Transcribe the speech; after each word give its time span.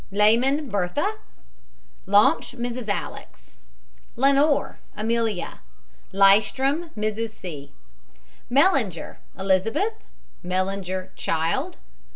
LEHMAN, 0.11 0.67
BERTHA. 0.69 1.17
LAUCH, 2.07 2.53
MRS. 2.53 2.87
ALEX. 2.89 3.59
LANIORE, 4.15 4.79
AMELIA. 4.97 5.59
LYSTROM, 6.11 6.89
MRS. 6.97 7.29
C. 7.29 7.71
MELLINGER, 8.49 9.19
ELIZABETH. 9.37 10.03
MELLINGER, 10.41 11.11
child. 11.15 11.77